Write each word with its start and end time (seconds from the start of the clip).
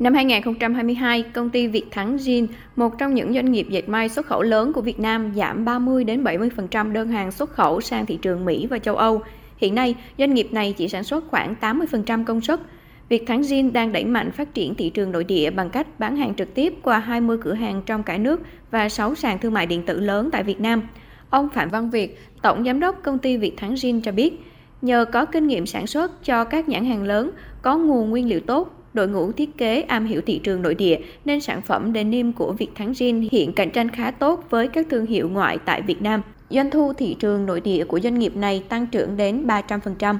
Năm 0.00 0.14
2022, 0.14 1.22
công 1.22 1.50
ty 1.50 1.66
Việt 1.66 1.84
Thắng 1.90 2.16
Jean, 2.16 2.46
một 2.76 2.98
trong 2.98 3.14
những 3.14 3.34
doanh 3.34 3.52
nghiệp 3.52 3.66
dệt 3.70 3.88
may 3.88 4.08
xuất 4.08 4.26
khẩu 4.26 4.42
lớn 4.42 4.72
của 4.72 4.80
Việt 4.80 5.00
Nam, 5.00 5.32
giảm 5.36 5.64
30 5.64 6.04
đến 6.04 6.24
70% 6.24 6.92
đơn 6.92 7.08
hàng 7.08 7.32
xuất 7.32 7.50
khẩu 7.50 7.80
sang 7.80 8.06
thị 8.06 8.18
trường 8.22 8.44
Mỹ 8.44 8.66
và 8.66 8.78
châu 8.78 8.96
Âu. 8.96 9.22
Hiện 9.56 9.74
nay, 9.74 9.94
doanh 10.18 10.34
nghiệp 10.34 10.48
này 10.52 10.74
chỉ 10.76 10.88
sản 10.88 11.04
xuất 11.04 11.24
khoảng 11.28 11.54
80% 11.60 12.24
công 12.24 12.40
suất. 12.40 12.60
Việt 13.08 13.26
Thắng 13.26 13.40
Jean 13.40 13.72
đang 13.72 13.92
đẩy 13.92 14.04
mạnh 14.04 14.30
phát 14.30 14.54
triển 14.54 14.74
thị 14.74 14.90
trường 14.90 15.12
nội 15.12 15.24
địa 15.24 15.50
bằng 15.50 15.70
cách 15.70 15.86
bán 15.98 16.16
hàng 16.16 16.34
trực 16.34 16.54
tiếp 16.54 16.74
qua 16.82 16.98
20 16.98 17.38
cửa 17.42 17.54
hàng 17.54 17.82
trong 17.86 18.02
cả 18.02 18.18
nước 18.18 18.40
và 18.70 18.88
6 18.88 19.14
sàn 19.14 19.38
thương 19.38 19.54
mại 19.54 19.66
điện 19.66 19.82
tử 19.86 20.00
lớn 20.00 20.28
tại 20.32 20.42
Việt 20.42 20.60
Nam. 20.60 20.82
Ông 21.30 21.48
Phạm 21.48 21.68
Văn 21.68 21.90
Việt, 21.90 22.18
Tổng 22.42 22.64
Giám 22.64 22.80
đốc 22.80 23.02
công 23.02 23.18
ty 23.18 23.36
Việt 23.36 23.56
Thắng 23.56 23.74
Jean 23.74 24.00
cho 24.00 24.12
biết, 24.12 24.40
nhờ 24.82 25.04
có 25.04 25.24
kinh 25.24 25.46
nghiệm 25.46 25.66
sản 25.66 25.86
xuất 25.86 26.24
cho 26.24 26.44
các 26.44 26.68
nhãn 26.68 26.84
hàng 26.84 27.02
lớn, 27.02 27.30
có 27.62 27.78
nguồn 27.78 28.10
nguyên 28.10 28.28
liệu 28.28 28.40
tốt, 28.40 28.79
đội 28.94 29.08
ngũ 29.08 29.32
thiết 29.32 29.58
kế 29.58 29.82
am 29.82 30.06
hiểu 30.06 30.20
thị 30.26 30.40
trường 30.44 30.62
nội 30.62 30.74
địa 30.74 30.98
nên 31.24 31.40
sản 31.40 31.62
phẩm 31.62 31.92
denim 31.94 32.32
của 32.32 32.52
Việt 32.52 32.70
Thắng 32.74 32.92
Jean 32.92 33.28
hiện 33.32 33.52
cạnh 33.52 33.70
tranh 33.70 33.88
khá 33.88 34.10
tốt 34.10 34.44
với 34.50 34.68
các 34.68 34.86
thương 34.90 35.06
hiệu 35.06 35.28
ngoại 35.28 35.58
tại 35.64 35.82
Việt 35.82 36.02
Nam. 36.02 36.22
Doanh 36.50 36.70
thu 36.70 36.92
thị 36.92 37.16
trường 37.18 37.46
nội 37.46 37.60
địa 37.60 37.84
của 37.84 38.00
doanh 38.00 38.18
nghiệp 38.18 38.36
này 38.36 38.62
tăng 38.68 38.86
trưởng 38.86 39.16
đến 39.16 39.46
300% 39.46 40.16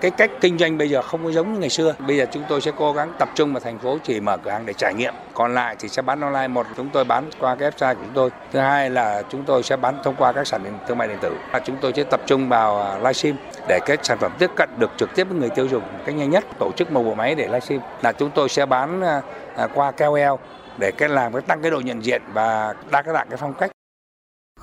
cái 0.00 0.10
cách 0.10 0.30
kinh 0.40 0.58
doanh 0.58 0.78
bây 0.78 0.90
giờ 0.90 1.02
không 1.02 1.24
có 1.24 1.30
giống 1.30 1.52
như 1.52 1.58
ngày 1.58 1.70
xưa. 1.70 1.94
Bây 1.98 2.16
giờ 2.16 2.26
chúng 2.32 2.42
tôi 2.48 2.60
sẽ 2.60 2.72
cố 2.76 2.92
gắng 2.92 3.12
tập 3.18 3.28
trung 3.34 3.52
vào 3.52 3.60
thành 3.60 3.78
phố 3.78 3.98
chỉ 4.02 4.20
mở 4.20 4.36
cửa 4.36 4.50
hàng 4.50 4.66
để 4.66 4.72
trải 4.72 4.94
nghiệm. 4.94 5.14
Còn 5.34 5.54
lại 5.54 5.76
thì 5.78 5.88
sẽ 5.88 6.02
bán 6.02 6.20
online. 6.20 6.48
Một, 6.48 6.66
chúng 6.76 6.88
tôi 6.88 7.04
bán 7.04 7.30
qua 7.40 7.54
cái 7.54 7.70
website 7.70 7.94
của 7.94 8.00
chúng 8.04 8.14
tôi. 8.14 8.30
Thứ 8.52 8.58
hai 8.58 8.90
là 8.90 9.22
chúng 9.30 9.44
tôi 9.44 9.62
sẽ 9.62 9.76
bán 9.76 9.98
thông 10.04 10.14
qua 10.18 10.32
các 10.32 10.46
sản 10.46 10.64
phẩm 10.64 10.78
thương 10.88 10.98
mại 10.98 11.08
điện 11.08 11.18
tử. 11.20 11.36
Chúng 11.64 11.76
tôi 11.80 11.92
sẽ 11.96 12.04
tập 12.04 12.20
trung 12.26 12.48
vào 12.48 12.82
à, 12.82 12.98
livestream 12.98 13.36
để 13.68 13.80
các 13.86 14.00
sản 14.02 14.18
phẩm 14.18 14.32
tiếp 14.38 14.50
cận 14.56 14.68
được 14.78 14.90
trực 14.96 15.14
tiếp 15.14 15.24
với 15.24 15.38
người 15.38 15.50
tiêu 15.50 15.66
dùng 15.66 15.82
cách 16.06 16.14
nhanh 16.14 16.30
nhất. 16.30 16.44
Tổ 16.58 16.70
chức 16.76 16.92
một 16.92 17.02
bộ 17.02 17.14
máy 17.14 17.34
để 17.34 17.46
livestream 17.46 17.80
là 18.02 18.12
chúng 18.12 18.30
tôi 18.30 18.48
sẽ 18.48 18.66
bán 18.66 19.00
à, 19.00 19.20
à, 19.56 19.66
qua 19.74 19.90
KOL 19.90 20.40
để 20.78 20.92
cái 20.98 21.08
làm 21.08 21.32
cái 21.32 21.42
tăng 21.42 21.62
cái 21.62 21.70
độ 21.70 21.80
nhận 21.80 22.04
diện 22.04 22.22
và 22.32 22.74
đa 22.90 23.02
cái 23.02 23.14
dạng 23.14 23.28
cái 23.28 23.36
phong 23.36 23.54
cách 23.54 23.70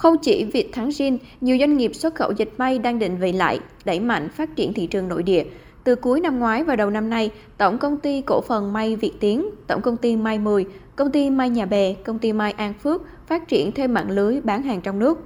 không 0.04 0.18
chỉ 0.18 0.44
Việt 0.44 0.74
Thắng 0.74 0.90
Jean, 0.90 1.18
nhiều 1.42 1.58
doanh 1.60 1.78
nghiệp 1.78 1.96
xuất 1.96 2.16
khẩu 2.16 2.32
dịch 2.32 2.54
may 2.58 2.80
đang 2.80 3.00
định 3.00 3.18
vị 3.18 3.32
lại, 3.32 3.60
đẩy 3.86 4.00
mạnh 4.00 4.30
phát 4.30 4.56
triển 4.56 4.74
thị 4.74 4.88
trường 4.88 5.08
nội 5.08 5.24
địa. 5.24 5.44
Từ 5.84 5.96
cuối 5.96 6.20
năm 6.20 6.40
ngoái 6.40 6.64
và 6.64 6.76
đầu 6.76 6.90
năm 6.90 7.10
nay, 7.10 7.32
Tổng 7.58 7.78
công 7.78 7.98
ty 7.98 8.22
cổ 8.22 8.42
phần 8.42 8.74
may 8.74 8.96
Việt 8.96 9.14
Tiến, 9.20 9.50
Tổng 9.68 9.82
công 9.82 9.98
ty 9.98 10.16
May 10.16 10.40
10, 10.40 10.66
công 10.96 11.12
ty 11.12 11.30
May 11.30 11.50
Nhà 11.50 11.66
Bè, 11.66 11.94
công 11.94 12.20
ty 12.20 12.34
May 12.34 12.52
An 12.52 12.74
Phước 12.74 13.02
phát 13.28 13.48
triển 13.48 13.72
thêm 13.72 13.94
mạng 13.94 14.12
lưới 14.12 14.42
bán 14.42 14.64
hàng 14.64 14.82
trong 14.82 15.00
nước. 15.00 15.20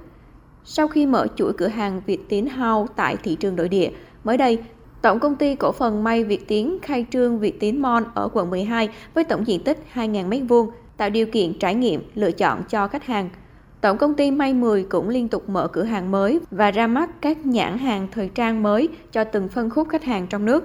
Sau 0.64 0.88
khi 0.88 1.06
mở 1.06 1.26
chuỗi 1.36 1.52
cửa 1.52 1.68
hàng 1.68 2.00
Việt 2.06 2.28
Tiến 2.28 2.48
House 2.48 2.92
tại 2.96 3.16
thị 3.22 3.34
trường 3.34 3.56
nội 3.56 3.68
địa, 3.68 3.90
mới 4.24 4.36
đây, 4.36 4.58
Tổng 5.02 5.18
công 5.18 5.36
ty 5.36 5.54
cổ 5.54 5.72
phần 5.72 6.04
may 6.04 6.24
Việt 6.24 6.48
Tiến 6.48 6.78
khai 6.82 7.06
trương 7.10 7.38
Việt 7.38 7.60
Tiến 7.60 7.82
Mall 7.82 8.06
ở 8.14 8.28
quận 8.32 8.50
12 8.50 8.88
với 9.14 9.24
tổng 9.24 9.46
diện 9.46 9.64
tích 9.64 9.78
2.000 9.94 10.28
m2, 10.28 10.70
tạo 10.96 11.10
điều 11.10 11.26
kiện 11.26 11.58
trải 11.58 11.74
nghiệm, 11.74 12.02
lựa 12.14 12.30
chọn 12.32 12.62
cho 12.68 12.88
khách 12.88 13.04
hàng– 13.04 13.28
Tổng 13.80 13.98
công 13.98 14.14
ty 14.14 14.30
May 14.30 14.54
10 14.54 14.84
cũng 14.84 15.08
liên 15.08 15.28
tục 15.28 15.48
mở 15.48 15.68
cửa 15.68 15.82
hàng 15.82 16.10
mới 16.10 16.40
và 16.50 16.70
ra 16.70 16.86
mắt 16.86 17.10
các 17.20 17.46
nhãn 17.46 17.78
hàng 17.78 18.08
thời 18.12 18.28
trang 18.34 18.62
mới 18.62 18.88
cho 19.12 19.24
từng 19.24 19.48
phân 19.48 19.70
khúc 19.70 19.88
khách 19.88 20.04
hàng 20.04 20.26
trong 20.26 20.44
nước. 20.44 20.64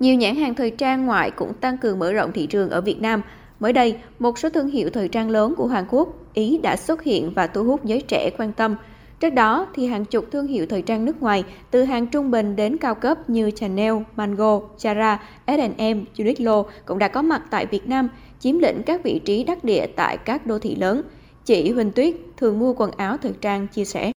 Nhiều 0.00 0.14
nhãn 0.14 0.36
hàng 0.36 0.54
thời 0.54 0.70
trang 0.70 1.06
ngoại 1.06 1.30
cũng 1.30 1.54
tăng 1.54 1.78
cường 1.78 1.98
mở 1.98 2.12
rộng 2.12 2.32
thị 2.32 2.46
trường 2.46 2.70
ở 2.70 2.80
Việt 2.80 3.00
Nam. 3.00 3.22
Mới 3.60 3.72
đây, 3.72 3.96
một 4.18 4.38
số 4.38 4.50
thương 4.50 4.68
hiệu 4.68 4.90
thời 4.90 5.08
trang 5.08 5.30
lớn 5.30 5.54
của 5.56 5.66
Hàn 5.66 5.84
Quốc, 5.90 6.08
Ý 6.34 6.58
đã 6.58 6.76
xuất 6.76 7.02
hiện 7.02 7.32
và 7.34 7.46
thu 7.46 7.64
hút 7.64 7.84
giới 7.84 8.00
trẻ 8.08 8.30
quan 8.38 8.52
tâm. 8.52 8.76
Trước 9.20 9.30
đó, 9.30 9.66
thì 9.74 9.86
hàng 9.86 10.04
chục 10.04 10.24
thương 10.32 10.46
hiệu 10.46 10.66
thời 10.66 10.82
trang 10.82 11.04
nước 11.04 11.22
ngoài, 11.22 11.44
từ 11.70 11.84
hàng 11.84 12.06
trung 12.06 12.30
bình 12.30 12.56
đến 12.56 12.76
cao 12.76 12.94
cấp 12.94 13.30
như 13.30 13.50
Chanel, 13.50 13.94
Mango, 14.16 14.60
Zara, 14.78 15.16
S&M, 15.46 16.04
Uniqlo 16.16 16.64
cũng 16.84 16.98
đã 16.98 17.08
có 17.08 17.22
mặt 17.22 17.42
tại 17.50 17.66
Việt 17.66 17.88
Nam, 17.88 18.08
chiếm 18.38 18.58
lĩnh 18.58 18.82
các 18.82 19.04
vị 19.04 19.20
trí 19.24 19.44
đắc 19.44 19.64
địa 19.64 19.86
tại 19.96 20.16
các 20.16 20.46
đô 20.46 20.58
thị 20.58 20.74
lớn– 20.74 21.02
Chị 21.44 21.72
Huỳnh 21.72 21.92
Tuyết 21.92 22.14
thường 22.36 22.58
mua 22.58 22.72
quần 22.72 22.90
áo 22.96 23.16
thời 23.22 23.32
trang 23.40 23.66
chia 23.66 23.84
sẻ. 23.84 24.12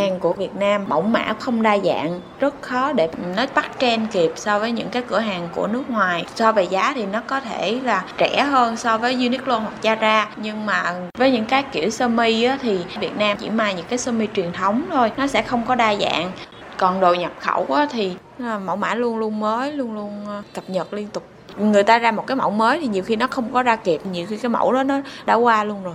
Hàng 0.00 0.20
của 0.20 0.32
Việt 0.32 0.54
Nam 0.54 0.84
mẫu 0.88 1.02
mã 1.02 1.34
không 1.40 1.62
đa 1.62 1.78
dạng, 1.78 2.20
rất 2.40 2.62
khó 2.62 2.92
để 2.92 3.08
nó 3.36 3.46
bắt 3.54 3.70
trend 3.78 4.12
kịp 4.12 4.32
so 4.36 4.58
với 4.58 4.72
những 4.72 4.88
cái 4.88 5.02
cửa 5.08 5.18
hàng 5.18 5.48
của 5.54 5.66
nước 5.66 5.90
ngoài. 5.90 6.24
So 6.34 6.52
về 6.52 6.62
giá 6.62 6.92
thì 6.94 7.06
nó 7.06 7.20
có 7.26 7.40
thể 7.40 7.80
là 7.84 8.04
rẻ 8.18 8.42
hơn 8.42 8.76
so 8.76 8.98
với 8.98 9.14
Uniqlo 9.14 9.58
hoặc 9.58 9.72
Zara, 9.82 10.26
nhưng 10.36 10.66
mà 10.66 11.00
với 11.18 11.30
những 11.30 11.44
cái 11.44 11.62
kiểu 11.72 11.90
sơ 11.90 12.08
mi 12.08 12.44
á, 12.44 12.58
thì 12.62 12.78
Việt 13.00 13.16
Nam 13.16 13.36
chỉ 13.40 13.50
may 13.50 13.74
những 13.74 13.86
cái 13.88 13.98
sơ 13.98 14.12
mi 14.12 14.26
truyền 14.34 14.52
thống 14.52 14.86
thôi, 14.90 15.12
nó 15.16 15.26
sẽ 15.26 15.42
không 15.42 15.62
có 15.66 15.74
đa 15.74 15.94
dạng. 15.96 16.32
Còn 16.76 17.00
đồ 17.00 17.14
nhập 17.14 17.32
khẩu 17.40 17.66
á, 17.68 17.86
thì 17.90 18.12
mẫu 18.38 18.76
mã 18.76 18.94
luôn 18.94 19.18
luôn 19.18 19.40
mới, 19.40 19.72
luôn 19.72 19.94
luôn 19.94 20.24
ờ, 20.26 20.42
cập 20.54 20.70
nhật 20.70 20.92
liên 20.92 21.08
tục. 21.08 21.24
Người 21.58 21.82
ta 21.82 21.98
ra 21.98 22.10
một 22.12 22.26
cái 22.26 22.36
mẫu 22.36 22.50
mới 22.50 22.80
thì 22.80 22.86
nhiều 22.86 23.02
khi 23.02 23.16
nó 23.16 23.26
không 23.26 23.52
có 23.52 23.62
ra 23.62 23.76
kịp, 23.76 24.00
nhiều 24.12 24.26
khi 24.28 24.36
cái 24.36 24.50
mẫu 24.50 24.72
đó 24.72 24.82
nó 24.82 25.00
đã 25.26 25.34
qua 25.34 25.64
luôn 25.64 25.84
rồi. 25.84 25.94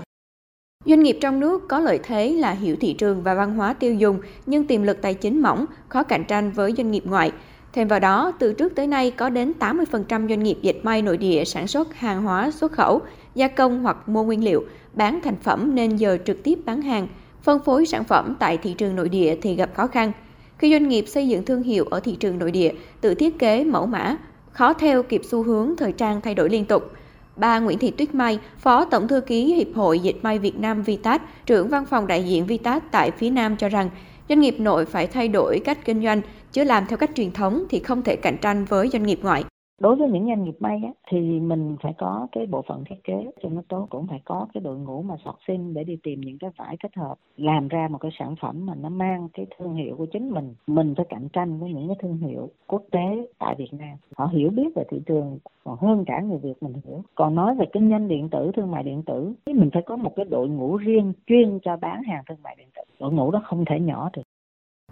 Doanh 0.86 1.04
nghiệp 1.04 1.18
trong 1.22 1.40
nước 1.40 1.68
có 1.68 1.80
lợi 1.80 2.00
thế 2.04 2.30
là 2.30 2.52
hiểu 2.52 2.76
thị 2.80 2.94
trường 2.94 3.24
và 3.24 3.34
văn 3.34 3.56
hóa 3.56 3.74
tiêu 3.74 3.94
dùng 3.94 4.20
nhưng 4.46 4.68
tiềm 4.68 4.84
lực 4.84 5.02
tài 5.02 5.14
chính 5.14 5.42
mỏng, 5.42 5.66
khó 5.90 6.04
cạnh 6.04 6.26
tranh 6.28 6.52
với 6.52 6.74
doanh 6.78 6.92
nghiệp 6.92 7.04
ngoại. 7.06 7.32
Thêm 7.74 7.88
vào 7.88 8.00
đó, 8.00 8.32
từ 8.40 8.54
trước 8.54 8.76
tới 8.76 8.88
nay 8.88 9.12
có 9.12 9.30
đến 9.30 9.54
80% 9.60 10.30
doanh 10.30 10.44
nghiệp 10.44 10.58
dệt 10.62 10.76
may 10.84 11.02
nội 11.02 11.18
địa 11.18 11.46
sản 11.46 11.68
xuất 11.68 11.96
hàng 11.96 12.24
hóa 12.24 12.52
xuất 12.52 12.72
khẩu, 12.72 13.02
gia 13.36 13.48
công 13.48 13.84
hoặc 13.84 14.10
mua 14.10 14.24
nguyên 14.24 14.44
liệu, 14.44 14.64
bán 14.94 15.20
thành 15.24 15.36
phẩm 15.44 15.76
nên 15.76 15.96
giờ 15.96 16.18
trực 16.26 16.44
tiếp 16.44 16.60
bán 16.66 16.82
hàng, 16.82 17.08
phân 17.44 17.60
phối 17.64 17.86
sản 17.86 18.04
phẩm 18.04 18.36
tại 18.40 18.58
thị 18.58 18.74
trường 18.74 18.96
nội 18.96 19.10
địa 19.10 19.38
thì 19.42 19.56
gặp 19.56 19.70
khó 19.74 19.88
khăn. 19.88 20.12
Khi 20.58 20.72
doanh 20.72 20.88
nghiệp 20.88 21.06
xây 21.08 21.28
dựng 21.28 21.46
thương 21.46 21.64
hiệu 21.64 21.86
ở 21.86 22.00
thị 22.00 22.16
trường 22.16 22.40
nội 22.40 22.52
địa, 22.52 22.72
tự 23.02 23.16
thiết 23.16 23.40
kế 23.40 23.64
mẫu 23.64 23.86
mã, 23.86 24.18
khó 24.52 24.74
theo 24.74 25.04
kịp 25.04 25.22
xu 25.30 25.44
hướng 25.44 25.76
thời 25.78 25.92
trang 25.92 26.22
thay 26.22 26.36
đổi 26.36 26.50
liên 26.50 26.66
tục– 26.66 26.92
Bà 27.36 27.60
Nguyễn 27.60 27.80
Thị 27.80 27.92
Tuyết 27.92 28.16
Mai, 28.16 28.40
Phó 28.58 28.86
Tổng 28.86 29.08
Thư 29.08 29.22
ký 29.22 29.54
Hiệp 29.54 29.76
hội 29.76 30.00
Dịch 30.00 30.18
may 30.22 30.40
Việt 30.40 30.60
Nam 30.60 30.84
Vitat, 30.84 31.22
trưởng 31.46 31.68
văn 31.68 31.86
phòng 31.86 32.08
đại 32.08 32.24
diện 32.24 32.46
Vitat 32.46 32.92
tại 32.92 33.12
phía 33.12 33.30
Nam 33.30 33.58
cho 33.58 33.70
rằng, 33.70 33.90
doanh 34.30 34.40
nghiệp 34.40 34.56
nội 34.60 34.86
phải 34.86 35.08
thay 35.08 35.28
đổi 35.28 35.60
cách 35.66 35.86
kinh 35.86 36.04
doanh, 36.04 36.22
chứ 36.52 36.64
làm 36.64 36.86
theo 36.88 36.98
cách 36.98 37.12
truyền 37.16 37.32
thống 37.32 37.64
thì 37.70 37.80
không 37.80 38.02
thể 38.02 38.16
cạnh 38.16 38.38
tranh 38.42 38.66
với 38.66 38.90
doanh 38.94 39.04
nghiệp 39.04 39.20
ngoại 39.22 39.44
đối 39.80 39.96
với 39.96 40.10
những 40.10 40.26
doanh 40.28 40.44
nghiệp 40.44 40.56
may 40.60 40.82
á, 40.84 40.92
thì 41.12 41.40
mình 41.40 41.76
phải 41.82 41.94
có 41.98 42.28
cái 42.32 42.46
bộ 42.46 42.62
phận 42.68 42.84
thiết 42.90 43.04
kế 43.04 43.32
cho 43.44 43.50
nó 43.50 43.62
tốt 43.68 43.88
cũng 43.90 44.08
phải 44.08 44.22
có 44.26 44.48
cái 44.54 44.62
đội 44.62 44.78
ngũ 44.78 45.02
mà 45.02 45.16
sọt 45.26 45.36
xin 45.48 45.74
để 45.74 45.84
đi 45.84 45.98
tìm 46.04 46.22
những 46.22 46.38
cái 46.38 46.50
vải 46.58 46.78
kết 46.84 46.96
hợp 46.96 47.16
làm 47.38 47.68
ra 47.68 47.88
một 47.92 47.98
cái 47.98 48.12
sản 48.20 48.36
phẩm 48.42 48.66
mà 48.66 48.74
nó 48.76 48.90
mang 48.90 49.30
cái 49.34 49.46
thương 49.58 49.76
hiệu 49.76 49.96
của 49.98 50.06
chính 50.06 50.30
mình. 50.30 50.54
Mình 50.68 50.94
phải 50.98 51.06
cạnh 51.10 51.28
tranh 51.34 51.60
với 51.60 51.74
những 51.74 51.88
cái 51.88 51.98
thương 52.02 52.18
hiệu 52.18 52.50
quốc 52.68 52.84
tế 52.92 53.28
tại 53.40 53.56
Việt 53.58 53.74
Nam. 53.74 53.98
Họ 54.16 54.26
hiểu 54.26 54.50
biết 54.50 54.68
về 54.76 54.84
thị 54.90 55.02
trường 55.06 55.38
còn 55.64 55.78
hơn 55.82 56.04
cả 56.08 56.22
người 56.22 56.38
Việt 56.38 56.54
mình 56.62 56.74
hiểu. 56.86 57.04
Còn 57.16 57.36
nói 57.36 57.56
về 57.56 57.66
kinh 57.74 57.90
doanh 57.90 58.08
điện 58.08 58.30
tử 58.30 58.52
thương 58.56 58.72
mại 58.72 58.84
điện 58.84 59.04
tử 59.06 59.34
thì 59.46 59.54
mình 59.54 59.70
phải 59.74 59.82
có 59.86 59.96
một 59.96 60.14
cái 60.16 60.26
đội 60.26 60.48
ngũ 60.48 60.78
riêng 60.78 61.14
chuyên 61.28 61.60
cho 61.64 61.78
bán 61.78 62.04
hàng 62.04 62.24
thương 62.30 62.38
mại 62.44 62.56
điện 62.58 62.68
tử. 62.76 62.82
Đội 63.00 63.12
ngũ 63.12 63.32
đó 63.32 63.42
không 63.46 63.66
thể 63.66 63.80
nhỏ 63.80 64.10
được. 64.14 64.22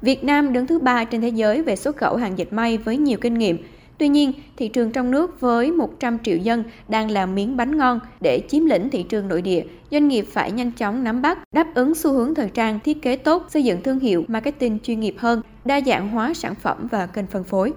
Việt 0.00 0.24
Nam 0.24 0.52
đứng 0.52 0.66
thứ 0.66 0.78
ba 0.78 1.04
trên 1.04 1.20
thế 1.20 1.28
giới 1.28 1.62
về 1.62 1.76
xuất 1.76 1.96
khẩu 1.96 2.16
hàng 2.16 2.38
dệt 2.38 2.52
may 2.52 2.78
với 2.78 2.96
nhiều 2.96 3.18
kinh 3.20 3.34
nghiệm. 3.34 3.56
Tuy 4.02 4.08
nhiên, 4.08 4.32
thị 4.56 4.68
trường 4.68 4.90
trong 4.90 5.10
nước 5.10 5.40
với 5.40 5.70
100 5.72 6.18
triệu 6.24 6.36
dân 6.36 6.64
đang 6.88 7.10
là 7.10 7.26
miếng 7.26 7.56
bánh 7.56 7.78
ngon 7.78 8.00
để 8.20 8.42
chiếm 8.48 8.64
lĩnh 8.64 8.90
thị 8.90 9.02
trường 9.02 9.28
nội 9.28 9.42
địa. 9.42 9.64
Doanh 9.90 10.08
nghiệp 10.08 10.26
phải 10.32 10.52
nhanh 10.52 10.72
chóng 10.72 11.04
nắm 11.04 11.22
bắt, 11.22 11.38
đáp 11.54 11.66
ứng 11.74 11.94
xu 11.94 12.12
hướng 12.12 12.34
thời 12.34 12.48
trang, 12.48 12.80
thiết 12.80 13.02
kế 13.02 13.16
tốt, 13.16 13.46
xây 13.48 13.64
dựng 13.64 13.82
thương 13.82 13.98
hiệu, 13.98 14.24
marketing 14.28 14.78
chuyên 14.82 15.00
nghiệp 15.00 15.14
hơn, 15.18 15.42
đa 15.64 15.80
dạng 15.80 16.08
hóa 16.08 16.34
sản 16.34 16.54
phẩm 16.54 16.88
và 16.90 17.06
kênh 17.06 17.26
phân 17.26 17.44
phối. 17.44 17.72